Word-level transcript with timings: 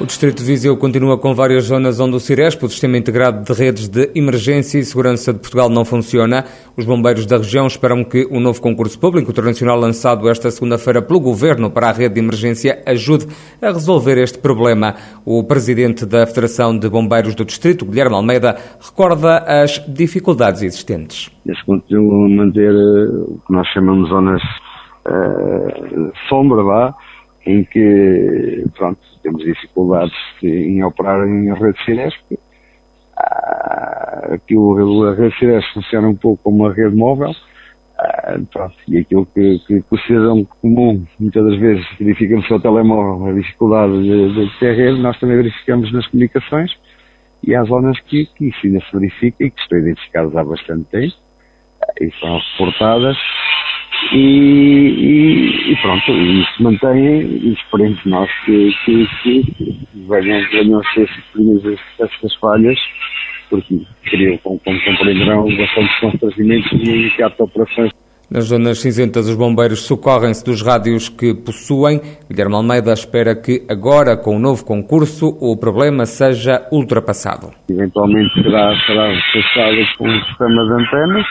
O 0.00 0.06
Distrito 0.06 0.38
de 0.38 0.44
Viseu 0.44 0.78
continua 0.78 1.18
com 1.18 1.34
várias 1.34 1.64
zonas 1.64 2.00
onde 2.00 2.16
o 2.16 2.20
Ciresp, 2.20 2.64
o 2.64 2.70
Sistema 2.70 2.96
Integrado 2.96 3.44
de 3.44 3.52
Redes 3.52 3.86
de 3.86 4.10
Emergência 4.14 4.78
e 4.78 4.82
Segurança 4.82 5.30
de 5.30 5.40
Portugal, 5.40 5.68
não 5.68 5.84
funciona. 5.84 6.46
Os 6.74 6.86
bombeiros 6.86 7.26
da 7.26 7.36
região 7.36 7.66
esperam 7.66 8.02
que 8.02 8.26
o 8.30 8.40
novo 8.40 8.62
concurso 8.62 8.98
público 8.98 9.30
internacional 9.30 9.78
lançado 9.78 10.26
esta 10.30 10.50
segunda-feira 10.50 11.02
pelo 11.02 11.20
Governo 11.20 11.70
para 11.70 11.90
a 11.90 11.92
rede 11.92 12.14
de 12.14 12.20
emergência 12.20 12.82
ajude 12.86 13.26
a 13.60 13.66
resolver 13.66 14.16
este 14.16 14.38
problema. 14.38 14.94
O 15.22 15.44
presidente 15.44 16.06
da 16.06 16.26
Federação 16.26 16.78
de 16.78 16.88
Bombeiros 16.88 17.34
do 17.34 17.44
Distrito, 17.44 17.84
Guilherme 17.84 18.14
Almeida, 18.14 18.56
recorda 18.80 19.36
as 19.40 19.84
dificuldades 19.86 20.62
existentes. 20.62 21.30
Eles 21.44 21.60
continuam 21.64 22.24
a 22.24 22.28
manter 22.30 22.72
eh, 22.72 23.06
o 23.28 23.38
que 23.46 23.52
nós 23.52 23.68
chamamos 23.68 24.08
zonas 24.08 24.40
uh, 25.06 26.12
sombra, 26.26 26.62
lá, 26.62 26.94
em 27.46 27.64
que, 27.64 28.64
pronto, 28.76 29.00
temos 29.22 29.44
dificuldades 29.44 30.14
em 30.42 30.82
operar 30.84 31.26
em 31.26 31.52
rede 31.54 31.84
Cinesp. 31.84 32.38
Ah, 33.16 34.28
aquilo, 34.34 35.04
a 35.06 35.14
rede 35.14 35.38
Cinesp 35.38 35.72
funciona 35.74 36.08
um 36.08 36.16
pouco 36.16 36.42
como 36.42 36.64
uma 36.64 36.72
rede 36.72 36.94
móvel. 36.94 37.34
Ah, 37.98 38.38
pronto, 38.52 38.76
e 38.88 38.98
aquilo 38.98 39.26
que, 39.26 39.58
que, 39.66 39.82
que, 39.82 39.94
o 39.94 39.98
cidadão 39.98 40.44
comum 40.44 41.04
muitas 41.18 41.44
das 41.44 41.58
vezes 41.58 41.86
verifica 41.98 42.36
no 42.36 42.42
seu 42.44 42.60
telemóvel 42.60 43.26
a 43.26 43.32
dificuldade 43.32 43.92
de, 44.02 44.34
de 44.34 44.58
ter 44.58 44.74
rede, 44.74 45.00
nós 45.00 45.18
também 45.18 45.36
verificamos 45.36 45.92
nas 45.92 46.06
comunicações 46.06 46.70
e 47.42 47.54
há 47.54 47.62
zonas 47.64 47.98
que, 48.00 48.26
que 48.26 48.48
isso 48.48 48.58
ainda 48.64 48.80
se 48.80 48.92
verifica 48.92 49.44
e 49.44 49.50
que 49.50 49.60
estão 49.60 49.78
identificadas 49.78 50.34
há 50.34 50.44
bastante 50.44 50.84
tempo 50.84 51.14
e 52.00 52.10
são 52.20 52.38
reportadas 52.38 53.16
e, 54.12 54.16
e, 54.16 55.72
e, 55.72 55.76
pronto, 55.82 56.12
e 56.12 56.44
se 56.44 56.62
mantém 56.62 57.20
e 57.20 57.52
esperemos 57.52 58.04
nós 58.06 58.30
que, 58.44 58.72
que, 58.84 59.06
que 59.22 59.76
venham, 60.08 60.50
venham 60.50 60.80
a 60.80 60.92
ser 60.92 61.08
supridas 61.08 61.78
estas 61.98 62.34
falhas, 62.36 62.78
porque 63.50 63.80
criam, 64.04 64.38
como, 64.38 64.58
compreenderão, 64.60 65.44
bastante 65.56 66.00
constrangimentos 66.00 66.72
e 66.72 66.90
imediato 66.90 67.44
operações 67.44 67.92
nas 68.30 68.44
zonas 68.44 68.78
cinzentas, 68.78 69.26
os 69.28 69.34
bombeiros 69.34 69.82
socorrem-se 69.82 70.44
dos 70.44 70.62
rádios 70.62 71.08
que 71.08 71.34
possuem. 71.34 72.00
Guilherme 72.30 72.54
Almeida 72.54 72.92
espera 72.92 73.34
que 73.34 73.66
agora, 73.68 74.16
com 74.16 74.36
o 74.36 74.38
novo 74.38 74.64
concurso, 74.64 75.36
o 75.40 75.56
problema 75.56 76.06
seja 76.06 76.64
ultrapassado. 76.70 77.50
Eventualmente 77.68 78.32
será, 78.40 78.72
será 78.86 79.08
reforçado 79.08 79.76
com 79.98 80.08
um 80.08 80.20
sistema 80.26 80.64
de 80.64 80.72
antenas, 80.72 81.26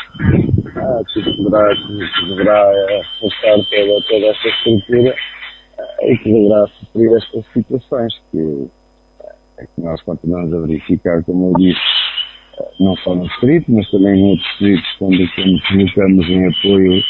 ah, 0.76 1.02
que 1.14 1.22
deverá, 1.22 1.76
que 1.76 2.30
deverá 2.30 2.72
reforçar 2.90 3.56
toda, 3.70 4.02
toda 4.10 4.26
esta 4.26 4.48
estrutura 4.50 5.16
ah, 5.80 6.06
e 6.06 6.18
que 6.18 6.34
deverá 6.34 6.68
suprir 6.68 7.12
estas 7.16 7.46
situações 7.54 8.14
que, 8.30 8.68
é 9.60 9.64
que 9.64 9.82
nós 9.82 10.02
continuamos 10.02 10.54
a 10.54 10.60
verificar, 10.68 11.24
como 11.24 11.52
eu 11.52 11.54
disse, 11.60 11.99
não 12.80 12.96
só 12.98 13.14
no 13.14 13.28
distrito, 13.28 13.72
mas 13.72 13.90
também 13.92 14.20
em 14.20 14.30
outros 14.32 14.48
distritos, 14.50 14.96
quando, 14.98 15.18
quando 15.36 15.62
colocamos 15.68 16.30
em 16.30 16.48
apoio, 16.48 17.04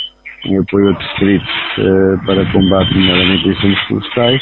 em 0.45 0.57
apoio 0.57 0.89
a 0.89 0.93
distritos 0.93 1.49
uh, 1.77 2.25
para 2.25 2.51
combate, 2.51 2.93
nomeadamente 2.95 3.49
incêndios 3.49 3.81
florestais, 3.87 4.41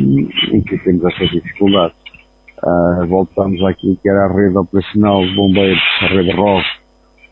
um, 0.00 0.28
em 0.52 0.60
que 0.62 0.78
temos 0.78 1.04
essa 1.04 1.26
dificuldade. 1.26 1.94
Uh, 2.62 3.06
voltamos 3.06 3.62
àquilo 3.64 3.96
que 4.02 4.08
era 4.08 4.26
a 4.26 4.32
rede 4.34 4.58
operacional 4.58 5.24
de 5.24 5.34
bombeiros, 5.34 5.82
a 6.02 6.06
rede 6.06 6.32
ROV, 6.32 6.64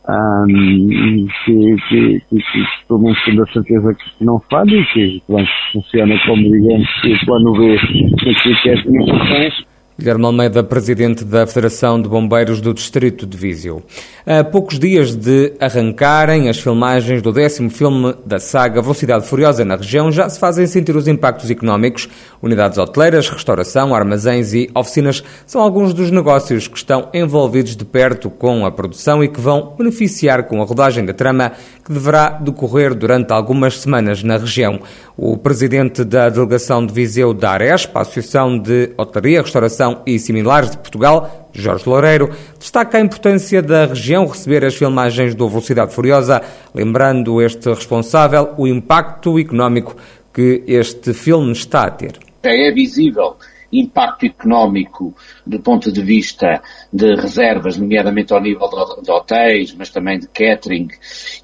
um, 0.09 1.27
que, 1.45 1.77
que, 1.89 2.21
que, 2.31 2.39
que 2.39 3.25
tendo 3.25 3.43
a 3.43 3.47
certeza 3.47 3.95
que 3.95 4.25
não 4.25 4.41
falha 4.49 4.77
e 4.77 4.87
que 4.87 5.23
pronto, 5.27 5.51
funciona 5.73 6.17
como, 6.27 6.43
digamos, 6.43 6.89
o 7.05 7.27
plano 7.27 7.53
B 7.55 7.79
que 7.79 8.69
é 8.69 8.75
as. 8.75 9.67
Guilherme 9.99 10.27
Almeida, 10.27 10.63
presidente 10.63 11.25
da 11.25 11.47
Federação 11.47 12.01
de 12.01 12.07
Bombeiros 12.07 12.61
do 12.61 12.75
Distrito 12.75 13.27
de 13.27 13.35
Viseu. 13.35 13.83
A 14.27 14.45
poucos 14.45 14.79
dias 14.79 15.17
de 15.17 15.55
arrancarem 15.59 16.51
as 16.51 16.59
filmagens 16.59 17.23
do 17.23 17.33
décimo 17.33 17.71
filme 17.71 18.15
da 18.27 18.39
saga 18.39 18.83
Velocidade 18.83 19.27
Furiosa 19.27 19.65
na 19.65 19.77
região, 19.77 20.13
já 20.13 20.29
se 20.29 20.39
fazem 20.39 20.67
sentir 20.67 20.95
os 20.95 21.09
impactos 21.09 21.51
económicos. 21.51 22.11
Unidades 22.43 22.77
hoteleiras, 22.77 23.31
restauração, 23.31 23.95
armazéns 23.95 24.53
e 24.53 24.69
oficinas 24.75 25.25
são 25.47 25.63
alguns 25.63 25.95
dos 25.95 26.11
negócios 26.11 26.69
que 26.69 26.77
estão 26.77 27.09
envolvidos 27.15 27.75
de 27.75 27.85
perto 27.87 28.29
com 28.29 28.67
a 28.67 28.71
produção 28.71 29.25
e 29.25 29.29
que 29.29 29.41
vão 29.41 29.77
beneficiar 29.79 30.43
com 30.43 30.61
a 30.61 30.67
rodagem 30.67 31.07
da 31.07 31.15
trama 31.15 31.53
que 31.83 31.91
deverá 31.91 32.29
decorrer 32.29 32.95
durante 32.95 33.33
algumas 33.33 33.81
semanas 33.81 34.23
na 34.23 34.37
região. 34.37 34.79
O 35.17 35.39
presidente 35.39 36.05
da 36.05 36.29
delegação 36.29 36.85
de 36.85 36.93
Viseu 36.93 37.33
da 37.33 37.53
Arespa, 37.53 38.01
Associação 38.01 38.59
de 38.59 38.91
Hotelaria, 38.99 39.41
Restauração 39.41 39.86
e 40.07 40.19
Similares 40.19 40.71
de 40.71 40.79
Portugal, 40.79 41.51
Jorge 41.53 41.89
Loureiro, 41.89 42.31
destaca 42.59 42.99
a 42.99 43.01
importância 43.01 43.63
da 43.63 43.87
região 43.87 44.27
receber 44.27 44.65
as 44.65 44.75
filmagens 44.75 45.35
do 45.35 45.49
Velocidade 45.49 45.95
Furiosa, 45.95 46.43
lembrando 46.75 47.41
este 47.41 47.69
responsável 47.69 48.55
o 48.57 48.67
impacto 48.67 49.39
económico 49.39 49.97
que 50.33 50.63
este 50.67 51.13
filme 51.15 51.53
está 51.53 51.85
a 51.85 51.91
ter. 51.91 52.19
É 52.43 52.71
visível 52.73 53.37
impacto 53.73 54.27
económico 54.27 55.15
do 55.47 55.61
ponto 55.61 55.93
de 55.93 56.03
vista 56.03 56.61
de 56.93 57.15
reservas, 57.15 57.77
nomeadamente 57.77 58.33
ao 58.33 58.41
nível 58.41 58.69
de 59.03 59.11
hotéis, 59.11 59.75
mas 59.75 59.91
também 59.91 60.19
de 60.19 60.27
catering 60.27 60.89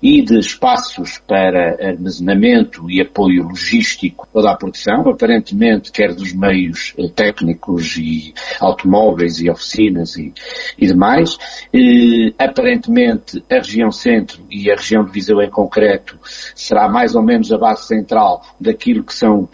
e 0.03 0.23
de 0.23 0.39
espaços 0.39 1.19
para 1.27 1.77
armazenamento 1.81 2.91
e 2.91 3.01
apoio 3.01 3.45
logístico 3.45 4.27
toda 4.33 4.51
a 4.51 4.57
produção, 4.57 5.09
aparentemente 5.09 5.93
quer 5.93 6.15
dos 6.15 6.33
meios 6.33 6.95
eh, 6.99 7.09
técnicos 7.15 7.97
e 7.97 8.35
automóveis 8.59 9.41
e 9.41 9.49
oficinas 9.49 10.17
e, 10.17 10.33
e 10.77 10.87
demais. 10.87 11.39
E, 11.73 12.35
aparentemente 12.39 13.45
a 13.51 13.57
região 13.57 13.93
centro 13.93 14.45
e 14.51 14.71
a 14.71 14.75
região 14.75 15.05
de 15.05 15.13
Viseu 15.13 15.41
em 15.41 15.51
concreto 15.51 16.19
será 16.55 16.89
mais 16.89 17.15
ou 17.15 17.23
menos 17.23 17.53
a 17.53 17.59
base 17.59 17.87
central 17.87 18.43
daquilo 18.59 19.05
que 19.05 19.15
são 19.15 19.49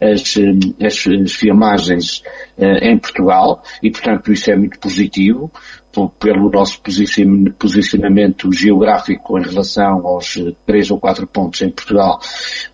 as, 0.00 0.36
eh, 0.36 0.86
as, 0.86 1.32
filmagens 1.32 2.22
em 2.58 2.98
Portugal 2.98 3.62
e, 3.82 3.91
portanto, 3.92 4.32
isso 4.32 4.50
é 4.50 4.56
muito 4.56 4.78
positivo 4.78 5.52
pelo 6.18 6.50
nosso 6.50 6.80
posicionamento 7.58 8.50
geográfico 8.52 9.38
em 9.38 9.42
relação 9.42 10.06
aos 10.06 10.36
eh, 10.38 10.52
três 10.66 10.90
ou 10.90 10.98
quatro 10.98 11.26
pontos 11.26 11.60
em 11.60 11.70
Portugal 11.70 12.18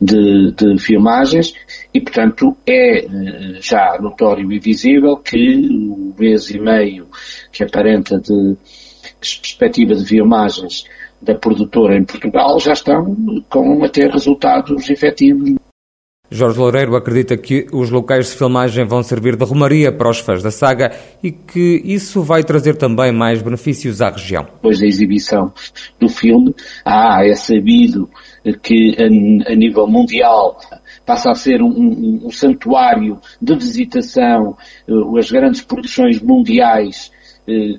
de, 0.01 0.53
de 0.53 0.79
filmagens. 0.79 1.53
E, 1.93 2.01
portanto, 2.01 2.57
é 2.67 3.05
eh, 3.05 3.59
já 3.61 3.99
notório 4.01 4.51
e 4.53 4.59
visível 4.59 5.17
que 5.17 5.69
o 5.69 6.15
mês 6.19 6.51
e 6.51 6.59
meio 6.59 7.09
que 7.51 7.65
aparenta 7.65 8.19
de 8.19 8.57
perspectiva 9.21 9.95
de 9.95 10.05
filmagens 10.05 10.85
da 11.21 11.35
produtora 11.35 11.97
em 11.97 12.05
Portugal 12.05 12.61
já 12.61 12.73
estão 12.73 13.17
com 13.49 13.85
a 13.85 13.89
ter 13.89 14.11
resultados 14.11 14.89
efetivos 14.89 15.58
Jorge 16.39 16.59
Loureiro 16.59 16.95
acredita 16.95 17.37
que 17.37 17.67
os 17.73 17.91
locais 17.91 18.31
de 18.31 18.37
filmagem 18.37 18.87
vão 18.87 19.03
servir 19.03 19.35
de 19.35 19.45
romaria 19.45 19.91
para 19.91 20.09
os 20.09 20.21
fãs 20.21 20.43
da 20.43 20.51
saga 20.51 20.93
e 21.23 21.33
que 21.33 21.83
isso 21.85 22.23
vai 22.23 22.45
trazer 22.45 22.77
também 22.77 23.11
mais 23.11 23.43
benefícios 23.43 24.01
à 24.01 24.09
região. 24.09 24.45
Depois 24.45 24.79
da 24.79 24.87
exibição 24.87 25.53
do 25.99 26.09
filme, 26.09 26.55
ah, 26.85 27.21
é 27.25 27.35
sabido 27.35 28.09
que 28.63 28.97
a, 28.99 29.55
nível 29.55 29.87
mundial 29.87 30.59
passa 31.05 31.31
a 31.31 31.35
ser 31.35 31.61
um, 31.61 31.69
um, 31.69 32.21
um 32.27 32.31
santuário 32.31 33.19
de 33.41 33.55
visitação, 33.57 34.57
uh, 34.89 35.19
as 35.19 35.31
grandes 35.31 35.61
produções 35.61 36.21
mundiais 36.23 37.11
eh, 37.11 37.18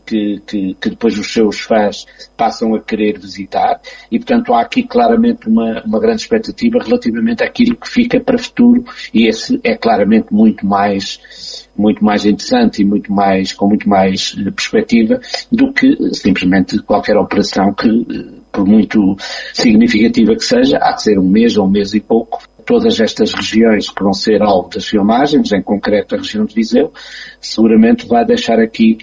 que, 0.06 0.42
que, 0.46 0.74
que, 0.80 0.90
depois 0.90 1.18
os 1.18 1.32
seus 1.32 1.60
fãs 1.60 2.06
passam 2.36 2.74
a 2.74 2.82
querer 2.82 3.20
visitar. 3.20 3.80
E, 4.12 4.18
portanto, 4.18 4.54
há 4.54 4.62
aqui 4.62 4.84
claramente 4.84 5.48
uma, 5.48 5.84
uma 5.84 6.00
grande 6.00 6.22
expectativa 6.22 6.80
relativamente 6.80 7.44
àquilo 7.44 7.76
que 7.76 7.88
fica 7.88 8.20
para 8.20 8.36
o 8.36 8.40
futuro. 8.40 8.84
E 9.14 9.28
esse 9.28 9.60
é 9.64 9.76
claramente 9.76 10.34
muito 10.34 10.66
mais 10.66 11.68
muito 11.78 12.04
mais 12.04 12.26
interessante 12.26 12.82
e 12.82 12.86
muito 12.86 13.14
mais, 13.14 13.54
com 13.54 13.66
muito 13.66 13.88
mais 13.88 14.36
eh, 14.38 14.52
perspectiva 14.52 15.22
do 15.50 15.72
que 15.72 16.14
simplesmente 16.14 16.78
qualquer 16.80 17.16
operação 17.16 17.74
que, 17.74 17.88
eh, 17.88 18.40
por 18.52 18.66
muito 18.66 19.16
significativa 19.54 20.36
que 20.36 20.44
seja, 20.44 20.78
há 20.82 20.92
de 20.92 21.04
ser 21.04 21.18
um 21.18 21.30
mês 21.30 21.56
ou 21.58 21.66
um 21.66 21.70
mês 21.70 21.94
e 21.94 22.02
pouco, 22.02 22.44
todas 22.66 23.00
estas 23.00 23.34
regiões 23.34 23.90
que 23.90 24.04
vão 24.04 24.12
ser 24.12 24.42
alvo 24.42 24.70
das 24.70 24.86
filmagens, 24.86 25.54
em 25.54 25.62
concreto 25.62 26.16
a 26.16 26.18
região 26.18 26.44
de 26.44 26.54
Viseu, 26.54 26.92
seguramente 27.40 28.06
vai 28.06 28.26
deixar 28.26 28.60
aqui 28.60 28.98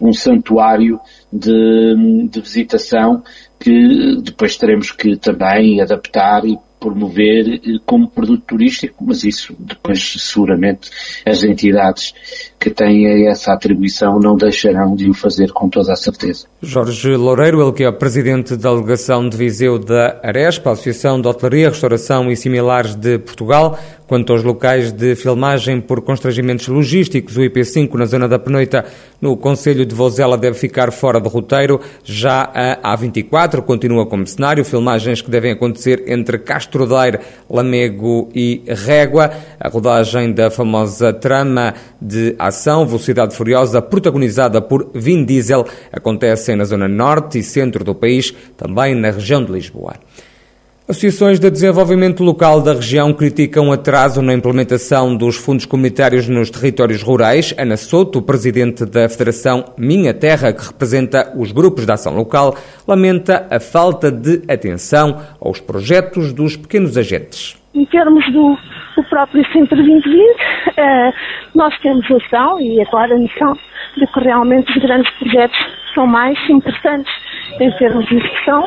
um 0.00 0.12
santuário 0.12 1.00
de, 1.32 2.28
de 2.28 2.40
visitação 2.40 3.22
que 3.58 4.20
depois 4.22 4.56
teremos 4.56 4.90
que 4.90 5.16
também 5.16 5.80
adaptar 5.80 6.44
e 6.44 6.58
promover 6.78 7.54
eh, 7.54 7.78
como 7.84 8.08
produto 8.08 8.44
turístico, 8.46 9.04
mas 9.04 9.24
isso 9.24 9.56
depois 9.58 10.14
seguramente 10.18 10.90
as 11.24 11.42
entidades 11.42 12.14
que 12.58 12.70
têm 12.70 13.26
essa 13.28 13.52
atribuição 13.52 14.18
não 14.18 14.36
deixarão 14.36 14.94
de 14.94 15.10
o 15.10 15.14
fazer 15.14 15.52
com 15.52 15.68
toda 15.68 15.92
a 15.92 15.96
certeza. 15.96 16.46
Jorge 16.62 17.14
Loureiro, 17.14 17.62
ele 17.62 17.72
que 17.72 17.84
é 17.84 17.92
presidente 17.92 18.56
da 18.56 18.70
delegação 18.72 19.28
de 19.28 19.36
Viseu 19.36 19.78
da 19.78 20.18
Arespa, 20.22 20.72
Associação 20.72 21.20
de 21.20 21.28
Hotelaria, 21.28 21.68
Restauração 21.68 22.30
e 22.30 22.36
Similares 22.36 22.94
de 22.94 23.18
Portugal, 23.18 23.78
Quanto 24.06 24.32
aos 24.32 24.44
locais 24.44 24.92
de 24.92 25.16
filmagem 25.16 25.80
por 25.80 26.00
constrangimentos 26.00 26.68
logísticos, 26.68 27.36
o 27.36 27.40
IP5 27.40 27.92
na 27.94 28.06
zona 28.06 28.28
da 28.28 28.38
Penoita, 28.38 28.84
no 29.20 29.36
Conselho 29.36 29.84
de 29.84 29.96
Vozela, 29.96 30.38
deve 30.38 30.56
ficar 30.56 30.92
fora 30.92 31.18
do 31.18 31.28
roteiro. 31.28 31.80
Já 32.04 32.48
a 32.84 32.96
A24 32.96 33.62
continua 33.62 34.06
como 34.06 34.24
cenário, 34.24 34.64
filmagens 34.64 35.20
que 35.20 35.28
devem 35.28 35.50
acontecer 35.50 36.04
entre 36.06 36.38
Castro 36.38 36.86
Daire, 36.86 37.18
Lamego 37.50 38.28
e 38.32 38.62
Régua. 38.68 39.28
A 39.58 39.68
rodagem 39.68 40.32
da 40.32 40.52
famosa 40.52 41.12
trama 41.12 41.74
de 42.00 42.36
ação 42.46 42.86
Velocidade 42.86 43.34
Furiosa, 43.34 43.82
protagonizada 43.82 44.60
por 44.60 44.90
Vin 44.94 45.24
Diesel, 45.24 45.66
acontece 45.92 46.54
na 46.54 46.64
zona 46.64 46.88
norte 46.88 47.38
e 47.38 47.42
centro 47.42 47.84
do 47.84 47.94
país, 47.94 48.34
também 48.56 48.94
na 48.94 49.10
região 49.10 49.44
de 49.44 49.52
Lisboa. 49.52 49.94
Associações 50.88 51.40
de 51.40 51.50
desenvolvimento 51.50 52.22
local 52.22 52.60
da 52.60 52.72
região 52.72 53.12
criticam 53.12 53.72
atraso 53.72 54.22
na 54.22 54.32
implementação 54.32 55.16
dos 55.16 55.34
fundos 55.34 55.66
comunitários 55.66 56.28
nos 56.28 56.48
territórios 56.48 57.02
rurais. 57.02 57.52
Ana 57.58 57.76
Souto, 57.76 58.22
presidente 58.22 58.84
da 58.84 59.08
Federação 59.08 59.64
Minha 59.76 60.14
Terra, 60.14 60.52
que 60.52 60.64
representa 60.64 61.32
os 61.36 61.50
grupos 61.50 61.84
de 61.84 61.90
ação 61.90 62.14
local, 62.14 62.54
lamenta 62.86 63.48
a 63.50 63.58
falta 63.58 64.12
de 64.12 64.42
atenção 64.46 65.20
aos 65.40 65.58
projetos 65.58 66.32
dos 66.32 66.54
pequenos 66.56 66.96
agentes. 66.96 67.56
Em 67.76 67.84
termos 67.84 68.24
do, 68.32 68.58
do 68.96 69.04
próprio 69.04 69.44
Centro 69.52 69.76
2020, 69.76 70.36
eh, 70.76 71.12
nós 71.54 71.78
temos 71.80 72.08
noção 72.08 72.58
e 72.58 72.80
agora 72.80 73.14
a 73.14 73.18
noção 73.18 73.56
de 73.96 74.06
que 74.06 74.20
realmente 74.20 74.70
os 74.72 74.82
grandes 74.82 75.10
projetos 75.18 75.58
são 75.94 76.06
mais 76.06 76.38
interessantes 76.48 77.12
em 77.60 77.70
termos 77.72 78.06
de 78.06 78.16
execução 78.16 78.66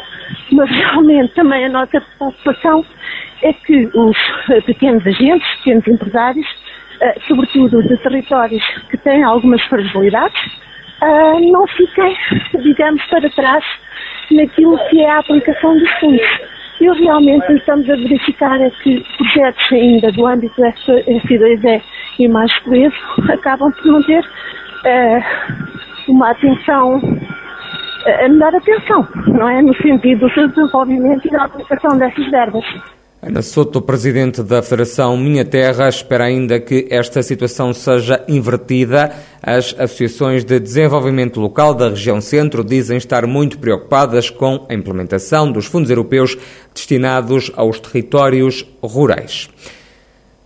mas 0.51 0.69
realmente 0.69 1.33
também 1.33 1.65
a 1.65 1.69
nossa 1.69 2.01
preocupação 2.17 2.85
é 3.41 3.53
que 3.53 3.89
os 3.93 4.17
pequenos 4.65 5.05
agentes, 5.05 5.47
pequenos 5.57 5.87
empresários, 5.87 6.47
eh, 7.01 7.15
sobretudo 7.27 7.81
de 7.83 7.97
territórios 7.97 8.63
que 8.89 8.97
têm 8.97 9.23
algumas 9.23 9.61
fragilidades, 9.63 10.39
eh, 11.01 11.39
não 11.51 11.65
fiquem, 11.67 12.17
digamos, 12.61 13.03
para 13.05 13.29
trás 13.29 13.63
naquilo 14.31 14.77
que 14.89 15.01
é 15.01 15.09
a 15.09 15.19
aplicação 15.19 15.77
dos 15.77 15.89
fundos. 15.99 16.58
E 16.79 16.85
realmente 16.85 17.51
estamos 17.53 17.89
a 17.89 17.95
verificar 17.95 18.59
é 18.61 18.69
que 18.69 19.03
projetos 19.17 19.71
ainda 19.71 20.11
do 20.13 20.25
âmbito 20.25 20.61
da 20.61 20.71
S2E 20.71 21.81
e 22.19 22.27
mais 22.27 22.57
coeso 22.59 22.95
acabam 23.29 23.71
por 23.71 23.85
não 23.85 24.03
ter 24.03 24.23
uma 26.07 26.31
atenção 26.31 27.01
a 28.05 28.29
melhor 28.29 28.55
atenção, 28.55 29.07
não 29.27 29.49
é? 29.49 29.61
No 29.61 29.75
sentido 29.75 30.21
do 30.21 30.33
seu 30.33 30.47
desenvolvimento 30.47 31.27
e 31.27 31.31
da 31.31 31.43
aplicação 31.43 31.97
dessas 31.97 32.31
verbas. 32.31 32.65
Ana 33.21 33.41
Soto, 33.41 33.81
presidente 33.81 34.41
da 34.41 34.61
Federação 34.61 35.17
Minha 35.17 35.43
Terra, 35.43 35.89
espera 35.89 36.23
ainda 36.23 36.57
que 36.57 36.87
esta 36.89 37.21
situação 37.21 37.73
seja 37.73 38.23
invertida. 38.29 39.13
As 39.43 39.75
associações 39.77 40.45
de 40.45 40.57
desenvolvimento 40.57 41.41
local 41.41 41.73
da 41.73 41.89
região 41.89 42.21
centro 42.21 42.63
dizem 42.63 42.95
estar 42.95 43.27
muito 43.27 43.59
preocupadas 43.59 44.29
com 44.29 44.65
a 44.69 44.73
implementação 44.73 45.51
dos 45.51 45.65
fundos 45.65 45.89
europeus 45.89 46.37
destinados 46.73 47.51
aos 47.57 47.77
territórios 47.81 48.65
rurais. 48.81 49.49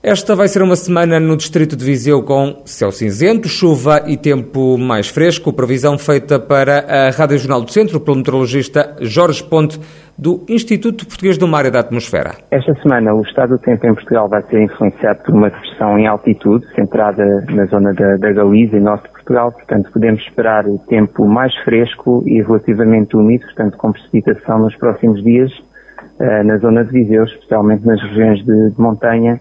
Esta 0.06 0.36
vai 0.36 0.50
ser 0.50 0.62
uma 0.62 0.76
semana 0.76 1.18
no 1.18 1.38
distrito 1.38 1.78
de 1.78 1.86
Viseu 1.86 2.22
com 2.24 2.62
céu 2.66 2.92
cinzento, 2.92 3.48
chuva 3.48 4.04
e 4.06 4.18
tempo 4.18 4.78
mais 4.78 5.08
fresco. 5.08 5.54
Previsão 5.54 5.98
feita 5.98 6.38
para 6.38 6.80
a 6.80 7.10
Rádio 7.10 7.38
Jornal 7.38 7.62
do 7.62 7.72
Centro 7.72 8.02
pelo 8.02 8.18
meteorologista 8.18 8.98
Jorge 9.00 9.42
Ponte, 9.42 9.80
do 10.18 10.44
Instituto 10.50 11.08
Português 11.08 11.38
do 11.38 11.48
Mar 11.48 11.66
e 11.66 11.72
da 11.72 11.80
Atmosfera. 11.80 12.32
Esta 12.52 12.76
semana 12.82 13.14
o 13.14 13.22
estado 13.22 13.52
do 13.52 13.60
tempo 13.60 13.88
em 13.88 13.94
Portugal 13.94 14.28
vai 14.28 14.44
ser 14.50 14.64
influenciado 14.64 15.24
por 15.24 15.36
uma 15.36 15.50
depressão 15.50 15.98
em 15.98 16.06
altitude, 16.06 16.66
centrada 16.76 17.24
na 17.50 17.66
zona 17.68 17.94
da, 17.94 18.18
da 18.18 18.34
Galiza 18.34 18.76
e 18.76 18.82
norte 18.82 19.06
de 19.06 19.12
Portugal. 19.12 19.54
Portanto, 19.54 19.90
podemos 19.90 20.22
esperar 20.22 20.66
tempo 20.90 21.26
mais 21.26 21.56
fresco 21.64 22.26
e 22.28 22.42
relativamente 22.42 23.16
úmido, 23.16 23.46
portanto, 23.46 23.78
com 23.78 23.94
precipitação 23.94 24.60
nos 24.60 24.76
próximos 24.76 25.24
dias 25.24 25.50
uh, 26.20 26.44
na 26.44 26.58
zona 26.58 26.84
de 26.84 26.92
Viseu, 26.92 27.24
especialmente 27.24 27.88
nas 27.88 28.02
regiões 28.02 28.44
de, 28.44 28.72
de 28.72 28.82
montanha 28.82 29.40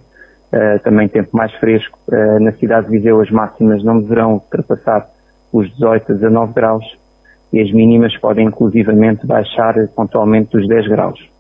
uh, 0.53 0.83
também 0.83 1.09
tempo 1.09 1.31
mais 1.37 1.53
fresco. 1.55 1.99
Uh, 2.09 2.41
na 2.41 2.53
cidade 2.53 2.87
de 2.87 2.93
Viseu 2.93 3.21
as 3.21 3.31
máximas 3.31 3.83
não 3.83 4.01
deverão 4.01 4.35
ultrapassar 4.35 5.09
os 5.53 5.71
18 5.75 6.13
a 6.13 6.15
19 6.15 6.53
graus 6.53 6.85
e 7.53 7.61
as 7.61 7.71
mínimas 7.73 8.17
podem 8.19 8.47
inclusivamente 8.47 9.27
baixar 9.27 9.75
pontualmente 9.95 10.51
dos 10.53 10.67
10 10.67 10.89
graus. 10.89 11.33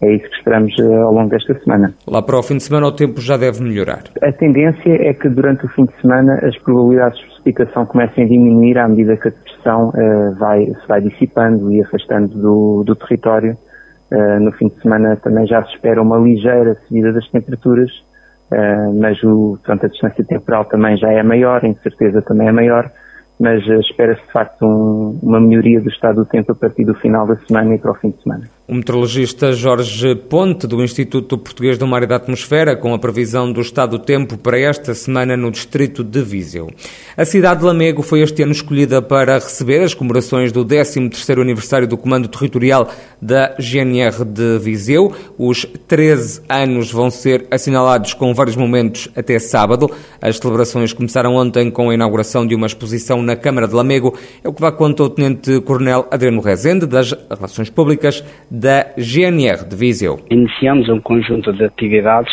É 0.00 0.14
isso 0.14 0.30
que 0.30 0.36
esperamos 0.36 0.72
uh, 0.78 0.92
ao 1.02 1.12
longo 1.12 1.28
desta 1.28 1.58
semana. 1.58 1.92
Lá 2.06 2.22
para 2.22 2.38
o 2.38 2.42
fim 2.42 2.56
de 2.56 2.62
semana 2.62 2.86
o 2.86 2.92
tempo 2.92 3.20
já 3.20 3.36
deve 3.36 3.60
melhorar. 3.62 4.04
A 4.22 4.32
tendência 4.32 4.90
é 4.90 5.12
que 5.12 5.28
durante 5.28 5.66
o 5.66 5.68
fim 5.68 5.84
de 5.86 6.00
semana 6.00 6.38
as 6.42 6.56
probabilidades 6.58 7.18
de 7.18 7.26
precipitação 7.26 7.84
comecem 7.84 8.24
a 8.24 8.28
diminuir 8.28 8.78
à 8.78 8.86
medida 8.86 9.16
que 9.16 9.28
a 9.28 9.30
depressão 9.30 9.88
uh, 9.88 10.34
vai, 10.38 10.66
se 10.66 10.86
vai 10.86 11.00
dissipando 11.00 11.72
e 11.72 11.82
afastando 11.82 12.28
do, 12.28 12.84
do 12.84 12.94
território. 12.94 13.56
Uh, 14.10 14.40
no 14.40 14.52
fim 14.52 14.68
de 14.68 14.80
semana 14.80 15.16
também 15.16 15.46
já 15.46 15.62
se 15.64 15.74
espera 15.74 16.00
uma 16.00 16.16
ligeira 16.16 16.76
subida 16.86 17.12
das 17.12 17.28
temperaturas 17.30 17.90
mas 18.94 19.22
o, 19.22 19.58
portanto, 19.58 19.86
a 19.86 19.88
distância 19.88 20.24
temporal 20.24 20.64
também 20.64 20.96
já 20.96 21.12
é 21.12 21.22
maior, 21.22 21.64
a 21.64 21.68
incerteza 21.68 22.22
também 22.22 22.48
é 22.48 22.52
maior, 22.52 22.90
mas 23.38 23.64
uh, 23.66 23.80
espera-se 23.80 24.22
de 24.22 24.32
facto 24.32 24.64
um, 24.64 25.18
uma 25.22 25.40
melhoria 25.40 25.80
do 25.80 25.88
estado 25.88 26.16
do 26.16 26.26
tempo 26.26 26.52
a 26.52 26.54
partir 26.54 26.84
do 26.84 26.94
final 26.94 27.26
da 27.26 27.36
semana 27.36 27.74
e 27.74 27.78
para 27.78 27.92
o 27.92 27.94
fim 27.94 28.10
de 28.10 28.22
semana. 28.22 28.44
O 28.70 28.74
meteorologista 28.74 29.50
Jorge 29.50 30.14
Ponte, 30.14 30.66
do 30.66 30.84
Instituto 30.84 31.38
Português 31.38 31.78
do 31.78 31.86
Mar 31.86 32.02
e 32.02 32.06
da 32.06 32.16
Atmosfera, 32.16 32.76
com 32.76 32.92
a 32.92 32.98
previsão 32.98 33.50
do 33.50 33.62
estado 33.62 33.96
do 33.96 34.04
tempo 34.04 34.36
para 34.36 34.60
esta 34.60 34.92
semana 34.94 35.38
no 35.38 35.50
distrito 35.50 36.04
de 36.04 36.20
Viseu. 36.20 36.70
A 37.16 37.24
cidade 37.24 37.60
de 37.60 37.66
Lamego 37.66 38.02
foi 38.02 38.20
este 38.20 38.42
ano 38.42 38.52
escolhida 38.52 39.00
para 39.00 39.36
receber 39.36 39.82
as 39.82 39.94
comemorações 39.94 40.52
do 40.52 40.66
13º 40.66 41.40
aniversário 41.40 41.88
do 41.88 41.96
Comando 41.96 42.28
Territorial 42.28 42.90
da 43.22 43.56
GNR 43.58 44.22
de 44.26 44.58
Viseu. 44.58 45.14
Os 45.38 45.64
13 45.86 46.42
anos 46.46 46.92
vão 46.92 47.10
ser 47.10 47.46
assinalados 47.50 48.12
com 48.12 48.34
vários 48.34 48.54
momentos 48.54 49.08
até 49.16 49.38
sábado. 49.38 49.90
As 50.20 50.36
celebrações 50.36 50.92
começaram 50.92 51.36
ontem 51.36 51.70
com 51.70 51.88
a 51.88 51.94
inauguração 51.94 52.46
de 52.46 52.54
uma 52.54 52.66
exposição 52.66 53.22
na 53.22 53.34
Câmara 53.34 53.66
de 53.66 53.74
Lamego. 53.74 54.14
É 54.44 54.48
o 54.48 54.52
que 54.52 54.60
vai 54.60 54.72
contar 54.72 55.04
o 55.04 55.08
Tenente 55.08 55.58
Coronel 55.62 56.06
Adriano 56.10 56.42
Rezende, 56.42 56.84
das 56.84 57.14
Relações 57.30 57.70
Públicas 57.70 58.22
da 58.58 58.92
GNR 58.96 59.64
de 59.68 59.76
Viseu. 59.76 60.18
Iniciamos 60.28 60.88
um 60.88 61.00
conjunto 61.00 61.52
de 61.52 61.64
atividades 61.64 62.32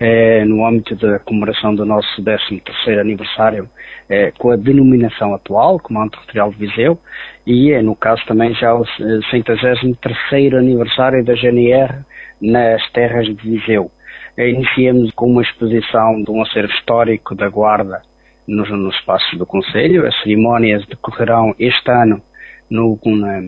eh, 0.00 0.42
no 0.46 0.64
âmbito 0.66 0.96
da 0.96 1.18
comemoração 1.18 1.74
do 1.74 1.84
nosso 1.84 2.08
13º 2.22 2.98
aniversário 2.98 3.68
eh, 4.08 4.32
com 4.38 4.52
a 4.52 4.56
denominação 4.56 5.34
atual, 5.34 5.78
Comando 5.78 6.12
Territorial 6.12 6.50
de 6.50 6.56
Viseu, 6.56 6.98
e 7.46 7.72
é, 7.72 7.82
no 7.82 7.94
caso 7.94 8.22
também 8.26 8.54
já 8.54 8.74
o 8.74 8.84
133º 8.84 10.58
aniversário 10.58 11.22
da 11.22 11.34
GNR 11.34 12.04
nas 12.40 12.90
terras 12.92 13.26
de 13.26 13.34
Viseu. 13.34 13.90
Eh, 14.38 14.48
iniciamos 14.48 15.12
com 15.12 15.26
uma 15.26 15.42
exposição 15.42 16.22
de 16.22 16.30
um 16.30 16.40
acervo 16.40 16.72
histórico 16.72 17.34
da 17.34 17.50
Guarda 17.50 18.00
nos, 18.48 18.70
nos 18.70 18.94
espaços 18.94 19.38
do 19.38 19.44
Conselho. 19.44 20.06
As 20.06 20.18
cerimónias 20.22 20.86
decorrerão 20.86 21.54
este 21.58 21.90
ano 21.90 22.22
no, 22.70 22.98
na, 23.04 23.40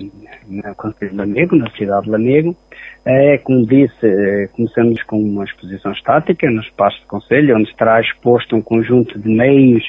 na 0.49 0.75
Conselho 0.75 1.11
de 1.11 1.17
Lamego, 1.17 1.57
na 1.57 1.71
cidade 1.71 2.05
de 2.05 2.11
Lamego. 2.11 2.57
É, 3.05 3.39
como 3.39 3.67
disse, 3.67 4.07
é, 4.07 4.49
começamos 4.49 5.03
com 5.05 5.21
uma 5.21 5.45
exposição 5.45 5.93
estática 5.93 6.51
no 6.51 6.61
espaço 6.61 7.01
do 7.01 7.07
Conselho, 7.07 7.57
onde 7.57 7.71
estará 7.71 8.01
exposto 8.01 8.55
um 8.55 8.63
conjunto 8.63 9.19
de 9.19 9.29
meios, 9.29 9.85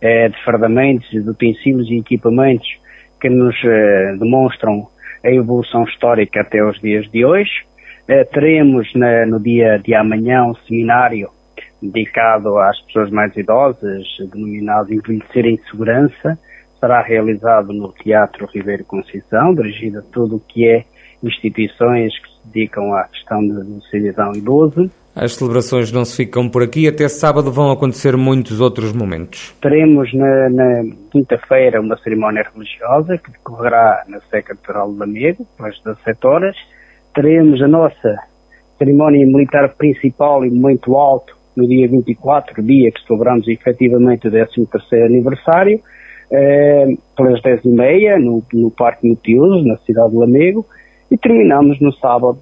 é, 0.00 0.28
de 0.28 0.44
fardamentos, 0.44 1.08
de 1.10 1.18
utensílios 1.18 1.88
e 1.88 1.98
equipamentos 1.98 2.68
que 3.20 3.28
nos 3.28 3.56
é, 3.64 4.16
demonstram 4.16 4.88
a 5.24 5.30
evolução 5.30 5.84
histórica 5.84 6.40
até 6.40 6.64
os 6.64 6.80
dias 6.80 7.08
de 7.10 7.24
hoje. 7.24 7.64
É, 8.08 8.24
teremos 8.24 8.92
na, 8.94 9.24
no 9.26 9.38
dia 9.38 9.78
de 9.78 9.94
amanhã 9.94 10.44
um 10.44 10.54
seminário 10.66 11.30
dedicado 11.80 12.58
às 12.58 12.80
pessoas 12.82 13.10
mais 13.10 13.36
idosas, 13.36 14.04
denominado 14.32 14.92
Envelhecer 14.92 15.46
em 15.46 15.58
Segurança, 15.70 16.38
será 16.82 17.00
realizado 17.00 17.72
no 17.72 17.92
Teatro 17.92 18.48
Ribeiro 18.52 18.84
Conceição, 18.84 19.54
dirigido 19.54 20.00
a 20.00 20.02
tudo 20.02 20.36
o 20.36 20.40
que 20.40 20.68
é 20.68 20.84
instituições 21.22 22.12
que 22.18 22.28
se 22.28 22.52
dedicam 22.52 22.92
à 22.92 23.04
questão 23.04 23.46
do 23.46 23.80
cidadão 23.82 24.32
idoso. 24.34 24.90
As 25.14 25.34
celebrações 25.34 25.92
não 25.92 26.04
se 26.04 26.16
ficam 26.16 26.48
por 26.48 26.60
aqui, 26.60 26.88
até 26.88 27.06
sábado 27.06 27.52
vão 27.52 27.70
acontecer 27.70 28.16
muitos 28.16 28.60
outros 28.60 28.92
momentos. 28.92 29.54
Teremos 29.60 30.12
na, 30.12 30.48
na 30.50 30.84
quinta-feira 31.12 31.80
uma 31.80 31.96
cerimónia 31.98 32.44
religiosa 32.52 33.16
que 33.16 33.30
decorrerá 33.30 34.02
na 34.08 34.20
Sé 34.22 34.42
Catedral 34.42 34.92
de 34.92 34.98
Lamego, 34.98 35.46
às 35.60 35.78
17 35.84 36.26
horas. 36.26 36.56
Teremos 37.14 37.62
a 37.62 37.68
nossa 37.68 38.16
cerimónia 38.76 39.24
militar 39.24 39.68
principal 39.76 40.44
e 40.44 40.50
muito 40.50 40.96
alto 40.96 41.36
no 41.54 41.68
dia 41.68 41.86
24, 41.86 42.60
dia 42.60 42.90
que 42.90 43.06
celebramos 43.06 43.46
efetivamente 43.46 44.26
o 44.26 44.32
13º 44.32 45.06
aniversário, 45.06 45.80
eh, 46.32 46.86
pelas 47.14 47.40
10h30 47.42 48.18
no, 48.18 48.42
no 48.52 48.70
Parque 48.70 49.06
Multiusos, 49.06 49.66
na 49.66 49.76
cidade 49.78 50.12
de 50.12 50.16
Lamego, 50.16 50.66
e 51.10 51.18
terminamos 51.18 51.78
no 51.80 51.92
sábado, 51.92 52.38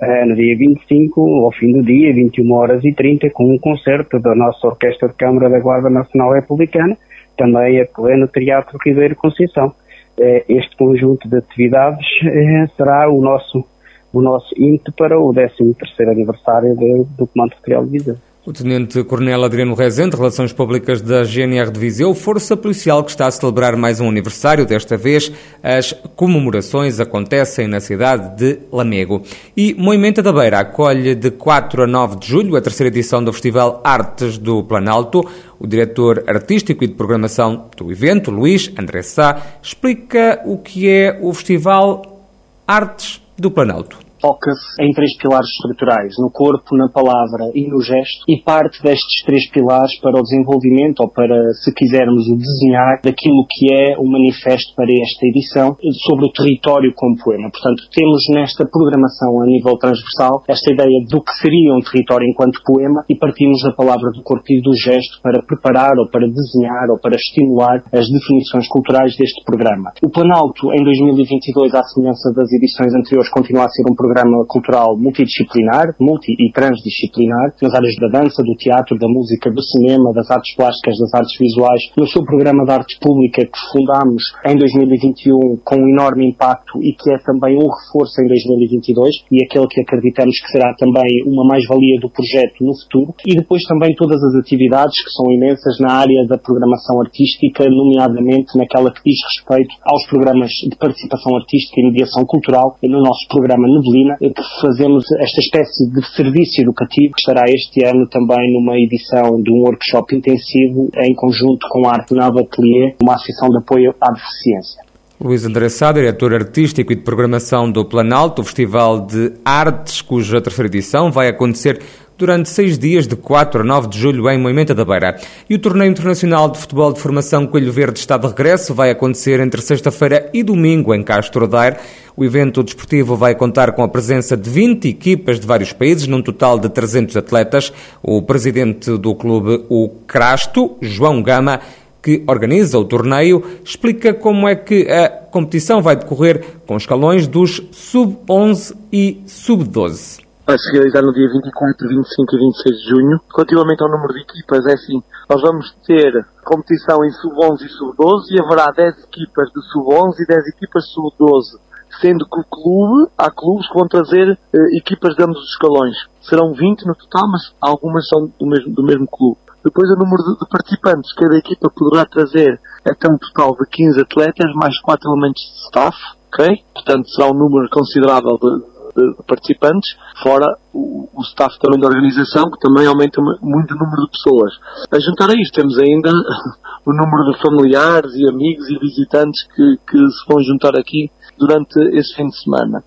eh, 0.00 0.24
no 0.26 0.36
dia 0.36 0.56
25, 0.56 1.44
ao 1.44 1.52
fim 1.52 1.72
do 1.72 1.82
dia, 1.82 2.12
21 2.12 2.52
horas 2.52 2.84
e 2.84 2.92
30, 2.92 3.30
com 3.30 3.50
um 3.50 3.58
concerto 3.58 4.20
da 4.20 4.34
nossa 4.34 4.66
Orquestra 4.66 5.08
de 5.08 5.14
Câmara 5.14 5.48
da 5.48 5.58
Guarda 5.58 5.88
Nacional 5.88 6.32
Republicana, 6.32 6.96
também 7.36 7.80
a 7.80 7.86
pleno 7.86 8.28
Teatro 8.28 8.78
Ribeiro 8.84 9.16
Conceição. 9.16 9.74
Eh, 10.18 10.44
este 10.48 10.76
conjunto 10.76 11.26
de 11.26 11.38
atividades 11.38 12.06
eh, 12.24 12.66
será 12.76 13.08
o 13.08 13.22
nosso, 13.22 13.64
o 14.12 14.20
nosso 14.20 14.54
ímpeto 14.58 14.92
para 14.92 15.18
o 15.18 15.32
13º 15.32 16.10
aniversário 16.10 16.76
do, 16.76 17.08
do 17.16 17.26
Comando 17.26 17.54
Federal 17.56 17.86
de 17.86 17.92
Viseu. 17.92 18.16
O 18.42 18.54
Tenente 18.54 19.04
Coronel 19.04 19.44
Adriano 19.44 19.74
Rezende, 19.74 20.16
Relações 20.16 20.50
Públicas 20.50 21.02
da 21.02 21.24
GNR 21.24 21.70
de 21.70 21.78
Viseu, 21.78 22.14
força 22.14 22.56
policial 22.56 23.04
que 23.04 23.10
está 23.10 23.26
a 23.26 23.30
celebrar 23.30 23.76
mais 23.76 24.00
um 24.00 24.08
aniversário. 24.08 24.64
Desta 24.64 24.96
vez, 24.96 25.30
as 25.62 25.92
comemorações 26.16 26.98
acontecem 27.00 27.68
na 27.68 27.80
cidade 27.80 28.38
de 28.38 28.60
Lamego. 28.72 29.22
E 29.54 29.74
Moimenta 29.74 30.22
da 30.22 30.32
Beira 30.32 30.60
acolhe 30.60 31.14
de 31.14 31.30
4 31.30 31.82
a 31.82 31.86
9 31.86 32.16
de 32.16 32.28
julho 32.28 32.56
a 32.56 32.62
terceira 32.62 32.88
edição 32.88 33.22
do 33.22 33.30
Festival 33.30 33.82
Artes 33.84 34.38
do 34.38 34.64
Planalto. 34.64 35.22
O 35.58 35.66
diretor 35.66 36.24
artístico 36.26 36.82
e 36.82 36.86
de 36.86 36.94
programação 36.94 37.68
do 37.76 37.92
evento, 37.92 38.30
Luís 38.30 38.72
André 38.78 39.02
Sá, 39.02 39.58
explica 39.62 40.40
o 40.46 40.56
que 40.56 40.88
é 40.88 41.18
o 41.20 41.34
Festival 41.34 42.26
Artes 42.66 43.20
do 43.36 43.50
Planalto 43.50 44.09
foca-se 44.20 44.80
em 44.80 44.92
três 44.92 45.16
pilares 45.16 45.48
estruturais, 45.48 46.14
no 46.18 46.30
corpo, 46.30 46.76
na 46.76 46.88
palavra 46.88 47.50
e 47.54 47.66
no 47.66 47.80
gesto, 47.80 48.22
e 48.28 48.38
parte 48.38 48.82
destes 48.82 49.24
três 49.24 49.48
pilares 49.50 49.98
para 50.00 50.18
o 50.18 50.22
desenvolvimento, 50.22 51.00
ou 51.00 51.08
para, 51.08 51.36
se 51.64 51.72
quisermos, 51.74 52.28
o 52.28 52.36
desenhar 52.36 53.00
daquilo 53.02 53.46
que 53.48 53.72
é 53.72 53.98
o 53.98 54.04
manifesto 54.04 54.74
para 54.76 54.92
esta 54.92 55.26
edição, 55.26 55.76
sobre 56.06 56.26
o 56.26 56.32
território 56.32 56.92
como 56.94 57.16
poema. 57.16 57.50
Portanto, 57.50 57.88
temos 57.92 58.22
nesta 58.30 58.68
programação 58.68 59.40
a 59.40 59.46
nível 59.46 59.76
transversal 59.78 60.44
esta 60.48 60.72
ideia 60.72 61.00
do 61.08 61.22
que 61.22 61.32
seria 61.40 61.74
um 61.74 61.80
território 61.80 62.28
enquanto 62.28 62.60
poema 62.64 63.04
e 63.08 63.16
partimos 63.16 63.62
da 63.62 63.72
palavra 63.72 64.10
do 64.12 64.22
corpo 64.22 64.44
e 64.50 64.60
do 64.60 64.76
gesto 64.76 65.20
para 65.22 65.42
preparar 65.42 65.96
ou 65.98 66.08
para 66.08 66.28
desenhar 66.28 66.90
ou 66.90 66.98
para 67.00 67.16
estimular 67.16 67.82
as 67.92 68.06
definições 68.08 68.68
culturais 68.68 69.16
deste 69.16 69.42
programa. 69.44 69.92
O 70.04 70.10
Planalto, 70.10 70.72
em 70.72 70.84
2022, 70.84 71.74
à 71.74 71.82
semelhança 71.84 72.32
das 72.34 72.52
edições 72.52 72.94
anteriores, 72.94 73.30
continua 73.30 73.64
a 73.64 73.68
ser 73.68 73.82
um 73.90 73.94
programa 73.94 74.09
programa 74.10 74.44
cultural 74.48 74.98
multidisciplinar, 74.98 75.94
multi 76.00 76.34
e 76.34 76.50
transdisciplinar, 76.50 77.54
nas 77.62 77.74
áreas 77.74 77.94
da 77.96 78.08
dança, 78.08 78.42
do 78.42 78.54
teatro, 78.56 78.98
da 78.98 79.06
música, 79.06 79.50
do 79.50 79.62
cinema, 79.62 80.12
das 80.12 80.28
artes 80.30 80.54
plásticas, 80.56 80.98
das 80.98 81.14
artes 81.14 81.38
visuais, 81.38 81.80
no 81.96 82.06
seu 82.08 82.24
programa 82.24 82.64
de 82.64 82.72
arte 82.72 82.98
pública 82.98 83.46
que 83.46 83.58
fundámos 83.72 84.22
em 84.46 84.56
2021 84.56 85.60
com 85.62 85.76
um 85.76 85.88
enorme 85.88 86.28
impacto 86.28 86.82
e 86.82 86.92
que 86.92 87.12
é 87.12 87.18
também 87.18 87.54
um 87.54 87.70
reforço 87.70 88.20
em 88.20 88.26
2022 88.26 89.14
e 89.30 89.44
aquele 89.44 89.68
que 89.68 89.80
acreditamos 89.80 90.40
que 90.40 90.50
será 90.50 90.74
também 90.74 91.22
uma 91.26 91.46
mais-valia 91.46 92.00
do 92.00 92.10
projeto 92.10 92.64
no 92.64 92.74
futuro. 92.82 93.14
E 93.24 93.36
depois 93.36 93.62
também 93.64 93.94
todas 93.94 94.18
as 94.22 94.34
atividades 94.34 94.98
que 95.04 95.10
são 95.10 95.30
imensas 95.30 95.78
na 95.78 95.92
área 95.92 96.26
da 96.26 96.36
programação 96.36 97.00
artística, 97.00 97.64
nomeadamente 97.70 98.58
naquela 98.58 98.90
que 98.90 99.02
diz 99.04 99.18
respeito 99.22 99.70
aos 99.84 100.04
programas 100.08 100.50
de 100.50 100.74
participação 100.76 101.36
artística 101.36 101.80
e 101.80 101.84
mediação 101.84 102.24
cultural 102.24 102.76
no 102.82 103.00
nosso 103.00 103.28
programa 103.28 103.68
Neblina 104.00 104.16
que 104.18 104.32
fazemos 104.60 105.04
esta 105.18 105.40
espécie 105.40 105.90
de 105.90 106.02
serviço 106.14 106.60
educativo 106.60 107.14
que 107.14 107.20
estará 107.20 107.42
este 107.48 107.84
ano 107.84 108.08
também 108.08 108.52
numa 108.52 108.78
edição 108.78 109.40
de 109.42 109.50
um 109.50 109.62
workshop 109.62 110.16
intensivo 110.16 110.88
em 110.96 111.14
conjunto 111.14 111.66
com 111.70 111.86
a 111.86 111.92
Arte 111.92 112.14
Nova 112.14 112.40
Atelier, 112.40 112.96
uma 113.02 113.14
associação 113.14 113.48
de 113.50 113.58
apoio 113.58 113.94
à 114.00 114.12
deficiência. 114.12 114.89
Luís 115.22 115.44
André 115.44 115.68
Sá, 115.68 115.92
diretor 115.92 116.32
artístico 116.32 116.94
e 116.94 116.96
de 116.96 117.02
programação 117.02 117.70
do 117.70 117.84
Planalto, 117.84 118.40
o 118.40 118.44
Festival 118.44 119.04
de 119.04 119.34
Artes, 119.44 120.00
cuja 120.00 120.40
terceira 120.40 120.66
edição 120.66 121.12
vai 121.12 121.28
acontecer 121.28 121.78
durante 122.16 122.48
seis 122.48 122.78
dias, 122.78 123.06
de 123.06 123.16
4 123.16 123.60
a 123.60 123.64
9 123.64 123.88
de 123.88 123.98
julho, 123.98 124.30
em 124.30 124.38
Moimenta 124.38 124.74
da 124.74 124.82
Beira. 124.82 125.18
E 125.48 125.54
o 125.54 125.58
Torneio 125.58 125.90
Internacional 125.90 126.50
de 126.50 126.58
Futebol 126.58 126.90
de 126.92 127.00
Formação 127.00 127.46
Coelho 127.46 127.70
Verde 127.70 127.98
está 127.98 128.16
de 128.16 128.26
regresso, 128.26 128.74
vai 128.74 128.90
acontecer 128.90 129.40
entre 129.40 129.60
sexta-feira 129.60 130.30
e 130.32 130.42
domingo 130.42 130.94
em 130.94 131.02
Castro 131.02 131.46
Daire. 131.46 131.76
O 132.16 132.24
evento 132.24 132.62
desportivo 132.62 133.16
vai 133.16 133.34
contar 133.34 133.72
com 133.72 133.82
a 133.82 133.88
presença 133.88 134.36
de 134.36 134.48
20 134.48 134.88
equipas 134.88 135.38
de 135.38 135.46
vários 135.46 135.72
países, 135.72 136.06
num 136.06 136.20
total 136.20 136.58
de 136.58 136.68
300 136.68 137.16
atletas. 137.16 137.72
O 138.02 138.20
presidente 138.22 138.96
do 138.98 139.14
clube, 139.14 139.64
o 139.68 139.88
Crasto, 140.06 140.76
João 140.82 141.22
Gama, 141.22 141.60
que 142.02 142.24
organiza 142.26 142.78
o 142.78 142.84
torneio, 142.84 143.42
explica 143.64 144.14
como 144.14 144.48
é 144.48 144.54
que 144.54 144.90
a 144.90 145.08
competição 145.08 145.82
vai 145.82 145.96
decorrer 145.96 146.44
com 146.66 146.76
escalões 146.76 147.26
dos 147.26 147.62
sub-11 147.72 148.76
e 148.92 149.22
sub-12 149.26 150.30
vai 150.50 150.58
se 150.58 150.72
realizar 150.72 151.02
no 151.02 151.12
dia 151.12 151.28
24, 151.28 151.88
25 151.88 152.34
e 152.34 152.38
26 152.38 152.76
de 152.76 152.88
junho. 152.88 153.20
Relativamente 153.32 153.82
ao 153.82 153.90
número 153.90 154.12
de 154.14 154.20
equipas, 154.22 154.66
é 154.66 154.72
assim, 154.72 155.00
nós 155.28 155.40
vamos 155.40 155.72
ter 155.86 156.26
competição 156.44 157.04
em 157.04 157.10
sub-11 157.10 157.62
e 157.62 157.68
sub-12 157.68 158.22
e 158.32 158.42
haverá 158.42 158.72
10 158.72 159.04
equipas 159.04 159.48
de 159.54 159.62
sub-11 159.70 160.14
e 160.18 160.26
10 160.26 160.48
equipas 160.48 160.82
de 160.84 160.90
sub-12. 160.90 161.60
Sendo 162.00 162.24
que 162.26 162.40
o 162.40 162.44
clube, 162.44 163.10
há 163.16 163.30
clubes 163.30 163.68
que 163.68 163.74
vão 163.74 163.86
trazer 163.86 164.38
eh, 164.52 164.76
equipas 164.76 165.14
de 165.14 165.22
ambos 165.22 165.38
os 165.38 165.50
escalões. 165.50 165.96
Serão 166.20 166.52
20 166.52 166.86
no 166.86 166.94
total, 166.94 167.28
mas 167.28 167.52
algumas 167.60 168.08
são 168.08 168.32
do 168.38 168.46
mesmo, 168.46 168.74
do 168.74 168.82
mesmo 168.82 169.06
clube. 169.06 169.38
Depois 169.64 169.90
o 169.90 169.96
número 169.96 170.22
de, 170.22 170.48
participantes, 170.48 171.12
cada 171.14 171.36
equipa 171.36 171.70
poderá 171.70 172.06
trazer 172.06 172.60
até 172.84 173.08
um 173.08 173.18
total 173.18 173.56
de 173.56 173.68
15 173.70 174.00
atletas, 174.00 174.52
mais 174.54 174.78
4 174.80 175.10
elementos 175.10 175.42
de 175.42 175.64
staff, 175.66 175.96
ok? 176.32 176.64
Portanto, 176.74 177.08
será 177.10 177.30
um 177.30 177.34
número 177.34 177.68
considerável 177.70 178.38
de, 178.38 178.70
de 178.96 179.22
participantes, 179.26 179.96
fora 180.22 180.46
o, 180.72 181.08
o, 181.12 181.22
staff 181.22 181.58
também 181.60 181.78
da 181.78 181.88
organização, 181.88 182.50
que 182.50 182.58
também 182.58 182.86
aumenta 182.86 183.20
muito 183.42 183.74
o 183.74 183.78
número 183.78 184.02
de 184.04 184.10
pessoas. 184.10 184.52
A 184.90 184.98
juntar 184.98 185.30
a 185.30 185.34
isto, 185.34 185.54
temos 185.54 185.78
ainda 185.78 186.10
o 186.86 186.92
número 186.92 187.32
de 187.32 187.42
familiares 187.42 188.14
e 188.14 188.28
amigos 188.28 188.68
e 188.70 188.78
visitantes 188.78 189.46
que, 189.54 189.76
que 189.88 189.98
se 189.98 190.26
vão 190.26 190.42
juntar 190.42 190.78
aqui 190.78 191.10
durante 191.38 191.78
esse 191.96 192.14
fim 192.14 192.28
de 192.28 192.42
semana. 192.42 192.82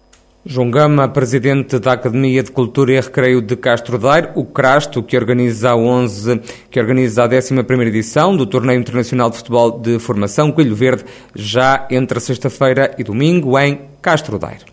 João 0.45 0.69
Gama, 0.69 1.07
presidente 1.07 1.79
da 1.79 1.93
Academia 1.93 2.43
de 2.43 2.51
Cultura 2.51 2.91
e 2.91 3.00
Recreio 3.00 3.41
de 3.41 3.55
Castro 3.55 3.97
Daire, 3.97 4.29
o 4.35 4.43
Crasto, 4.43 5.01
que 5.01 5.15
organiza 5.15 5.69
a 5.69 5.75
11, 5.77 6.41
que 6.69 6.77
organiza 6.77 7.23
a 7.23 7.29
11ª 7.29 7.88
edição 7.88 8.35
do 8.35 8.45
Torneio 8.45 8.77
Internacional 8.77 9.29
de 9.29 9.38
Futebol 9.38 9.79
de 9.79 10.00
Formação 10.00 10.51
Coelho 10.51 10.75
Verde, 10.75 11.05
já 11.33 11.88
entre 11.89 12.19
sexta-feira 12.19 12.93
e 12.97 13.05
domingo 13.05 13.57
em 13.57 13.83
Castro 14.01 14.38
Daire. 14.38 14.72